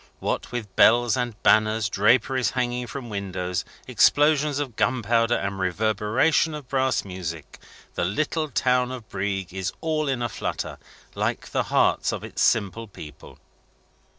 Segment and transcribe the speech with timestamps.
[0.19, 6.67] What with bells and banners, draperies hanging from windows, explosion of gunpowder, and reverberation of
[6.67, 7.59] brass music,
[7.93, 10.79] the little town of Brieg is all in a flutter,
[11.13, 13.37] like the hearts of its simple people.